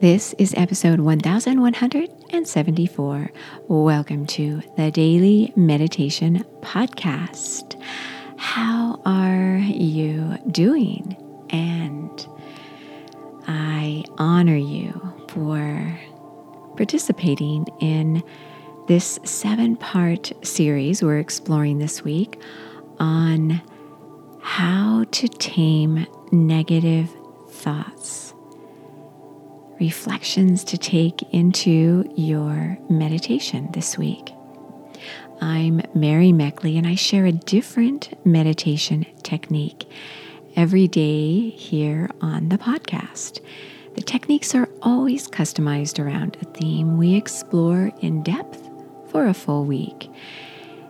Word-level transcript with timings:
This 0.00 0.32
is 0.38 0.54
episode 0.56 1.00
1174. 1.00 3.32
Welcome 3.66 4.26
to 4.26 4.62
the 4.76 4.92
Daily 4.92 5.52
Meditation 5.56 6.44
Podcast. 6.60 7.82
How 8.36 9.02
are 9.04 9.56
you 9.56 10.38
doing? 10.52 11.16
And 11.50 12.28
I 13.48 14.04
honor 14.18 14.54
you 14.54 14.92
for 15.30 15.98
participating 16.76 17.66
in 17.80 18.22
this 18.86 19.18
seven 19.24 19.74
part 19.74 20.30
series 20.46 21.02
we're 21.02 21.18
exploring 21.18 21.78
this 21.78 22.04
week 22.04 22.40
on 23.00 23.60
how 24.42 25.06
to 25.10 25.26
tame 25.26 26.06
negative 26.30 27.10
thoughts 27.50 28.32
reflections 29.80 30.64
to 30.64 30.78
take 30.78 31.22
into 31.32 32.10
your 32.16 32.78
meditation 32.88 33.70
this 33.72 33.96
week. 33.96 34.32
I'm 35.40 35.82
Mary 35.94 36.32
Meckley, 36.32 36.76
and 36.76 36.86
I 36.86 36.96
share 36.96 37.26
a 37.26 37.32
different 37.32 38.14
meditation 38.26 39.06
technique 39.22 39.88
every 40.56 40.88
day 40.88 41.50
here 41.50 42.10
on 42.20 42.48
the 42.48 42.58
podcast. 42.58 43.40
The 43.94 44.02
techniques 44.02 44.54
are 44.54 44.68
always 44.82 45.28
customized 45.28 46.04
around 46.04 46.36
a 46.42 46.44
theme 46.44 46.98
we 46.98 47.14
explore 47.14 47.92
in 48.00 48.22
depth 48.22 48.68
for 49.10 49.26
a 49.26 49.34
full 49.34 49.64
week. 49.64 50.10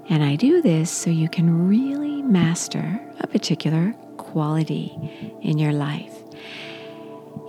And 0.08 0.22
I 0.22 0.36
do 0.36 0.62
this 0.62 0.90
so 0.90 1.10
you 1.10 1.28
can 1.28 1.68
really 1.68 2.22
master 2.22 3.00
a 3.20 3.26
particular 3.26 3.92
quality 4.16 4.96
in 5.42 5.58
your 5.58 5.72
life. 5.72 6.17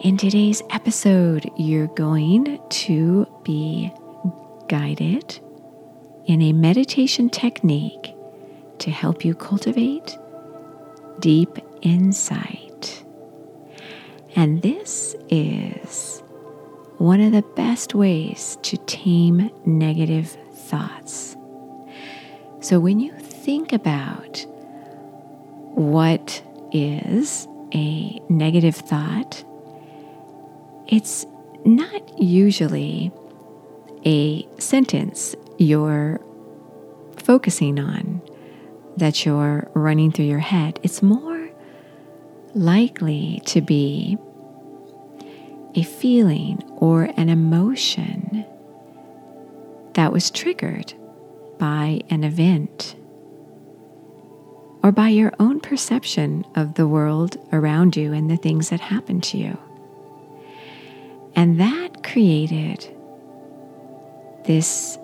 In 0.01 0.15
today's 0.15 0.63
episode, 0.69 1.51
you're 1.57 1.87
going 1.87 2.57
to 2.69 3.27
be 3.43 3.91
guided 4.69 5.41
in 6.25 6.41
a 6.41 6.53
meditation 6.53 7.29
technique 7.29 8.15
to 8.77 8.91
help 8.91 9.25
you 9.25 9.35
cultivate 9.35 10.17
deep 11.19 11.49
insight. 11.81 13.03
And 14.37 14.61
this 14.61 15.17
is 15.27 16.23
one 16.97 17.19
of 17.19 17.33
the 17.33 17.41
best 17.57 17.93
ways 17.93 18.57
to 18.61 18.77
tame 18.85 19.51
negative 19.65 20.29
thoughts. 20.53 21.35
So, 22.61 22.79
when 22.79 23.01
you 23.01 23.11
think 23.11 23.73
about 23.73 24.45
what 25.75 26.41
is 26.71 27.49
a 27.73 28.17
negative 28.29 28.77
thought, 28.77 29.43
it's 30.89 31.25
not 31.65 32.19
usually 32.19 33.11
a 34.05 34.47
sentence 34.59 35.35
you're 35.59 36.19
focusing 37.17 37.79
on 37.79 38.21
that 38.97 39.25
you're 39.25 39.69
running 39.75 40.11
through 40.11 40.25
your 40.25 40.39
head. 40.39 40.79
It's 40.81 41.03
more 41.03 41.49
likely 42.55 43.41
to 43.45 43.61
be 43.61 44.17
a 45.75 45.83
feeling 45.83 46.63
or 46.77 47.03
an 47.03 47.29
emotion 47.29 48.43
that 49.93 50.11
was 50.11 50.31
triggered 50.31 50.93
by 51.59 52.01
an 52.09 52.23
event 52.23 52.95
or 54.81 54.91
by 54.91 55.09
your 55.09 55.33
own 55.39 55.59
perception 55.59 56.45
of 56.55 56.73
the 56.75 56.87
world 56.87 57.37
around 57.53 57.95
you 57.95 58.11
and 58.11 58.29
the 58.29 58.37
things 58.37 58.69
that 58.69 58.79
happen 58.79 59.21
to 59.21 59.37
you. 59.37 59.57
And 61.39 61.57
that 61.61 62.03
created 62.03 62.85
this 64.43 64.97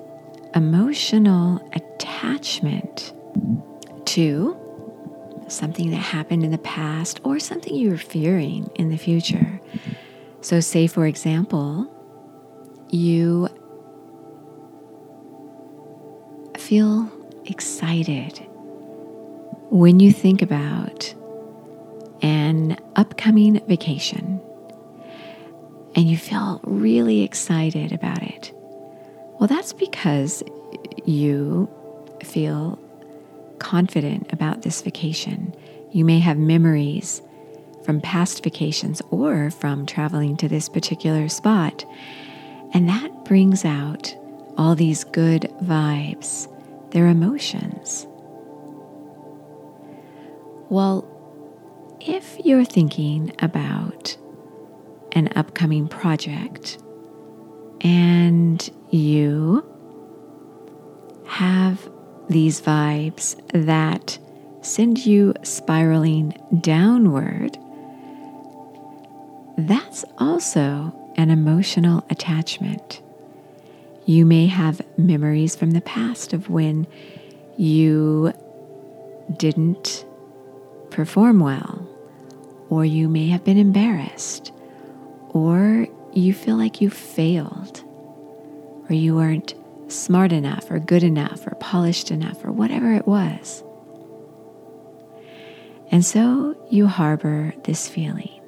emotional 0.53 1.65
attachment 1.71 3.13
to 4.03 4.57
something 5.47 5.91
that 5.91 5.95
happened 5.95 6.43
in 6.43 6.51
the 6.51 6.57
past 6.57 7.21
or 7.23 7.39
something 7.39 7.73
you 7.73 7.89
were 7.89 7.97
fearing 7.97 8.69
in 8.75 8.89
the 8.89 8.97
future. 8.97 9.61
So, 10.41 10.59
say 10.59 10.87
for 10.87 11.07
example, 11.07 11.87
you 12.89 13.47
feel 16.57 17.09
excited 17.45 18.45
when 19.69 20.01
you 20.01 20.11
think 20.11 20.41
about 20.41 21.15
an 22.21 22.75
upcoming 22.97 23.65
vacation 23.69 24.41
and 25.95 26.09
you 26.09 26.17
feel 26.17 26.59
really 26.63 27.21
excited 27.21 27.93
about 27.93 28.21
it. 28.21 28.51
Well, 29.39 29.47
that's 29.47 29.73
because 29.73 30.43
you 31.05 31.69
feel 32.23 32.77
confident 33.59 34.31
about 34.33 34.61
this 34.61 34.81
vacation. 34.81 35.55
You 35.91 36.03
may 36.03 36.19
have 36.19 36.37
memories 36.37 37.21
from 37.85 38.01
past 38.01 38.43
vacations 38.43 39.01
or 39.11 39.51
from 39.51 39.85
traveling 39.85 40.35
to 40.37 40.49
this 40.49 40.67
particular 40.67 41.29
spot. 41.29 41.85
And 42.73 42.89
that 42.89 43.23
brings 43.23 43.63
out 43.63 44.15
all 44.57 44.75
these 44.75 45.03
good 45.03 45.43
vibes, 45.61 46.51
they're 46.91 47.07
emotions. 47.07 48.07
Well, 50.69 51.07
if 52.01 52.37
you're 52.43 52.65
thinking 52.65 53.33
about 53.39 54.17
an 55.15 55.29
upcoming 55.35 55.87
project. 55.87 56.77
And 57.81 58.69
you 58.91 59.65
have 61.25 61.89
these 62.29 62.61
vibes 62.61 63.35
that 63.65 64.17
send 64.61 65.05
you 65.05 65.33
spiraling 65.43 66.33
downward, 66.61 67.57
that's 69.57 70.03
also 70.17 70.93
an 71.15 71.29
emotional 71.29 72.05
attachment. 72.09 73.01
You 74.05 74.25
may 74.25 74.47
have 74.47 74.81
memories 74.97 75.55
from 75.55 75.71
the 75.71 75.81
past 75.81 76.33
of 76.33 76.49
when 76.49 76.87
you 77.57 78.33
didn't 79.37 80.05
perform 80.89 81.39
well, 81.39 81.87
or 82.69 82.85
you 82.85 83.07
may 83.07 83.27
have 83.27 83.43
been 83.43 83.57
embarrassed, 83.57 84.51
or 85.35 85.85
you 86.13 86.33
feel 86.33 86.55
like 86.55 86.79
you 86.79 86.89
failed, 86.89 87.83
or 88.89 88.95
you 88.95 89.13
weren't 89.13 89.53
smart 89.89 90.31
enough, 90.31 90.71
or 90.71 90.79
good 90.79 91.03
enough, 91.03 91.45
or 91.45 91.55
polished 91.55 92.09
enough, 92.09 92.45
or 92.45 92.53
whatever 92.53 92.93
it 92.93 93.05
was. 93.05 93.61
And 95.91 96.05
so 96.05 96.55
you 96.71 96.87
harbor 96.87 97.53
this 97.65 97.85
feeling, 97.85 98.41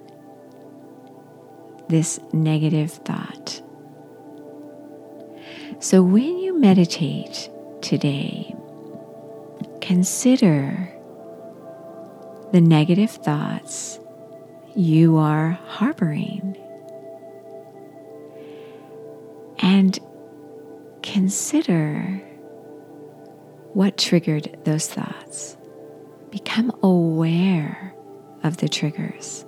this 1.90 2.22
negative 2.32 2.94
thought. 2.94 3.62
So 5.80 6.02
when 6.02 6.40
you 6.40 6.58
meditate 6.58 7.50
today, 7.82 8.56
consider 9.82 10.90
the 12.54 12.62
negative 12.62 13.12
thoughts 13.12 14.00
you 14.74 15.18
are 15.18 15.60
harboring 15.66 16.56
and 19.68 20.00
consider 21.04 22.22
what 23.74 23.98
triggered 23.98 24.58
those 24.64 24.88
thoughts. 24.88 25.58
Become 26.32 26.72
aware 26.84 27.94
of 28.44 28.58
the 28.58 28.70
triggers. 28.70 29.46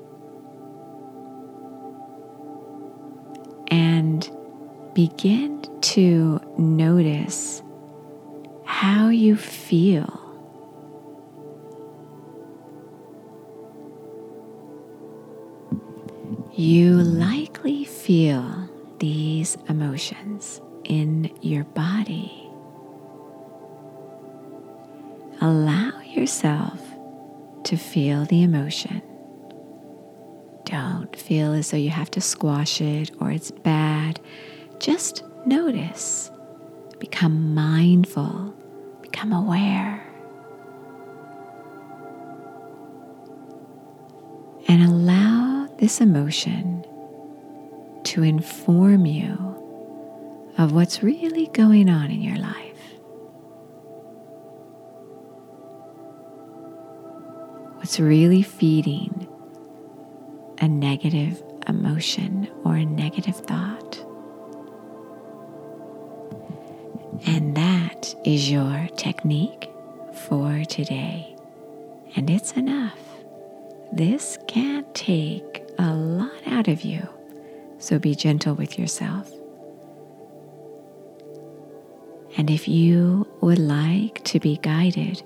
And 3.71 4.29
begin 4.93 5.65
to 5.83 6.41
notice 6.57 7.63
how 8.65 9.07
you 9.07 9.37
feel. 9.37 10.25
You 16.51 16.95
likely 16.97 17.85
feel 17.85 18.68
these 19.49 19.69
emotions 19.69 20.61
in 20.83 21.31
your 21.41 21.63
body. 21.63 22.49
Allow 25.41 26.01
yourself 26.01 26.79
to 27.63 27.77
feel 27.77 28.25
the 28.25 28.43
emotion. 28.43 29.01
Don't 30.65 31.15
feel 31.15 31.53
as 31.53 31.71
though 31.71 31.77
you 31.77 31.89
have 31.89 32.11
to 32.11 32.21
squash 32.21 32.81
it 32.81 33.11
or 33.19 33.31
it's 33.31 33.51
bad. 33.51 34.19
Just 34.79 35.23
notice. 35.45 36.29
Become 36.99 37.53
mindful. 37.53 38.53
Become 39.01 39.33
aware. 39.33 40.05
And 44.67 44.83
allow 44.83 45.67
this 45.79 46.01
emotion 46.01 46.85
to 48.05 48.23
inform 48.23 49.05
you 49.05 49.35
of 50.57 50.73
what's 50.73 51.03
really 51.03 51.47
going 51.47 51.89
on 51.89 52.11
in 52.11 52.21
your 52.21 52.37
life. 52.37 52.55
What's 57.77 57.99
really 57.99 58.41
feeding 58.41 59.27
a 60.59 60.67
negative 60.67 61.41
emotion 61.67 62.49
or 62.63 62.75
a 62.75 62.85
negative 62.85 63.35
thought. 63.35 64.05
And 67.25 67.55
that 67.55 68.13
is 68.25 68.49
your 68.51 68.87
technique 68.95 69.69
for 70.13 70.63
today. 70.65 71.35
And 72.15 72.29
it's 72.29 72.53
enough. 72.53 72.99
This 73.91 74.37
can't 74.47 74.93
take 74.93 75.63
a 75.77 75.93
lot 75.93 76.41
out 76.47 76.67
of 76.67 76.81
you, 76.81 77.07
so 77.79 77.97
be 77.97 78.13
gentle 78.13 78.53
with 78.53 78.77
yourself. 78.77 79.31
And 82.37 82.49
if 82.49 82.67
you 82.67 83.27
would 83.41 83.59
like 83.59 84.23
to 84.25 84.39
be 84.39 84.57
guided 84.57 85.23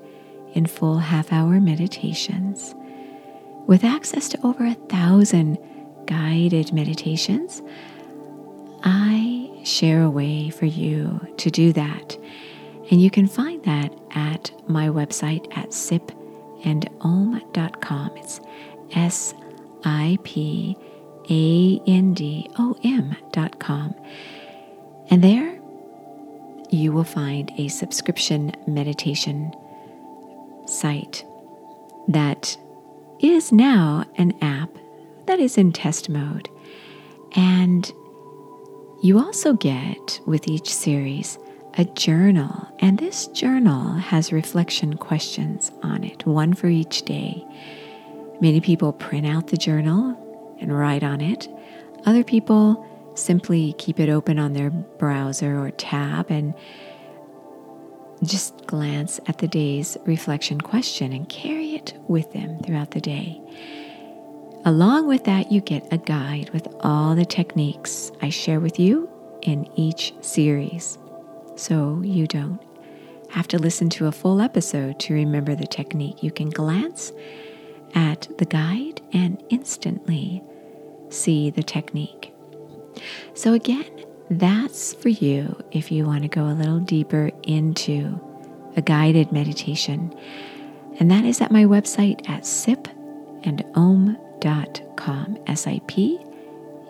in 0.53 0.65
full 0.65 0.99
half 0.99 1.33
hour 1.33 1.59
meditations 1.59 2.73
with 3.67 3.83
access 3.83 4.29
to 4.29 4.45
over 4.45 4.65
a 4.65 4.75
thousand 4.87 5.57
guided 6.05 6.71
meditations, 6.73 7.61
I 8.83 9.49
share 9.63 10.03
a 10.03 10.09
way 10.09 10.49
for 10.49 10.65
you 10.65 11.25
to 11.37 11.49
do 11.49 11.71
that. 11.73 12.17
And 12.91 13.01
you 13.01 13.09
can 13.09 13.27
find 13.27 13.63
that 13.63 13.93
at 14.11 14.51
my 14.67 14.87
website 14.87 15.45
at 15.57 15.69
sipandom.com. 15.69 18.17
It's 18.17 18.41
S 18.91 19.33
I 19.85 20.17
P 20.23 20.77
A 21.29 21.81
N 21.87 22.13
D 22.13 22.49
O 22.57 22.75
M.com. 22.83 23.95
And 25.09 25.23
there 25.23 25.59
you 26.69 26.91
will 26.91 27.03
find 27.03 27.51
a 27.57 27.67
subscription 27.67 28.51
meditation 28.65 29.53
site 30.65 31.25
that 32.07 32.57
is 33.19 33.51
now 33.51 34.05
an 34.17 34.33
app 34.41 34.69
that 35.27 35.39
is 35.39 35.57
in 35.57 35.71
test 35.71 36.09
mode. 36.09 36.49
And 37.35 37.91
you 39.01 39.19
also 39.19 39.53
get 39.53 40.19
with 40.25 40.47
each 40.47 40.73
series 40.73 41.37
a 41.77 41.85
journal, 41.85 42.67
and 42.79 42.99
this 42.99 43.27
journal 43.27 43.93
has 43.93 44.31
reflection 44.31 44.95
questions 44.95 45.71
on 45.81 46.03
it, 46.03 46.25
one 46.25 46.53
for 46.53 46.67
each 46.67 47.01
day. 47.01 47.43
Many 48.41 48.61
people 48.61 48.93
print 48.93 49.25
out 49.25 49.47
the 49.47 49.57
journal 49.57 50.15
and 50.59 50.77
write 50.77 51.03
on 51.03 51.21
it. 51.21 51.47
Other 52.05 52.23
people 52.23 52.85
simply 53.15 53.73
keep 53.77 53.99
it 53.99 54.09
open 54.09 54.39
on 54.39 54.53
their 54.53 54.69
browser 54.69 55.59
or 55.59 55.71
tab 55.71 56.29
and 56.29 56.53
just 58.23 58.65
glance 58.67 59.19
at 59.27 59.39
the 59.39 59.47
day's 59.47 59.97
reflection 60.05 60.61
question 60.61 61.11
and 61.13 61.27
carry 61.29 61.75
it 61.75 61.93
with 62.07 62.31
them 62.33 62.59
throughout 62.59 62.91
the 62.91 63.01
day. 63.01 63.41
Along 64.65 65.07
with 65.07 65.25
that, 65.25 65.51
you 65.51 65.59
get 65.59 65.91
a 65.91 65.97
guide 65.97 66.49
with 66.51 66.67
all 66.79 67.15
the 67.15 67.25
techniques 67.25 68.11
I 68.21 68.29
share 68.29 68.61
with 68.61 68.79
you 68.79 69.09
in 69.41 69.67
each 69.77 70.13
series. 70.21 70.97
So 71.55 72.01
you 72.01 72.27
don't 72.27 72.61
have 73.29 73.47
to 73.49 73.59
listen 73.59 73.89
to 73.89 74.07
a 74.07 74.11
full 74.11 74.39
episode 74.39 74.99
to 75.01 75.13
remember 75.13 75.53
the 75.53 75.67
technique. 75.67 76.23
You 76.23 76.31
can 76.31 76.49
glance 76.49 77.11
at 77.93 78.27
the 78.37 78.45
guide 78.45 79.01
and 79.13 79.41
instantly 79.49 80.43
see 81.09 81.49
the 81.49 81.63
technique. 81.63 82.33
So, 83.33 83.53
again, 83.53 84.05
that's 84.29 84.93
for 84.93 85.09
you 85.09 85.59
if 85.71 85.91
you 85.91 86.05
want 86.05 86.21
to 86.23 86.27
go 86.27 86.45
a 86.45 86.53
little 86.53 86.79
deeper 86.79 87.31
into 87.43 88.19
a 88.75 88.81
guided 88.81 89.31
meditation. 89.31 90.13
And 90.99 91.09
that 91.11 91.25
is 91.25 91.41
at 91.41 91.51
my 91.51 91.65
website 91.65 92.27
at 92.29 92.43
sipandom.com, 92.43 95.37
S 95.47 95.67
I 95.67 95.81
P 95.87 96.19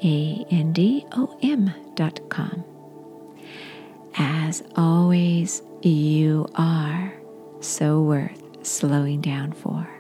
A 0.03 0.45
N 0.51 0.73
D 0.73 1.05
O 1.13 1.37
M.com. 1.41 2.63
As 4.15 4.61
always, 4.75 5.63
you 5.81 6.45
are 6.55 7.13
so 7.61 8.01
worth 8.01 8.41
slowing 8.65 9.21
down 9.21 9.53
for. 9.53 9.92